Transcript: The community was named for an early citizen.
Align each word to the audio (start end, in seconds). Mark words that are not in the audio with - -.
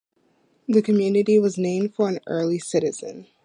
The 0.67 0.81
community 0.81 1.37
was 1.37 1.59
named 1.59 1.93
for 1.93 2.09
an 2.09 2.21
early 2.25 2.57
citizen. 2.57 3.27